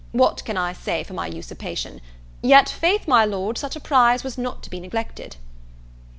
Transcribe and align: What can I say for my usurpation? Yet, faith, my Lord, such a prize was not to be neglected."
What 0.13 0.43
can 0.45 0.57
I 0.57 0.73
say 0.73 1.03
for 1.03 1.13
my 1.13 1.27
usurpation? 1.27 2.01
Yet, 2.41 2.67
faith, 2.69 3.07
my 3.07 3.23
Lord, 3.23 3.59
such 3.59 3.75
a 3.75 3.79
prize 3.79 4.23
was 4.23 4.35
not 4.35 4.63
to 4.63 4.69
be 4.71 4.79
neglected." 4.79 5.35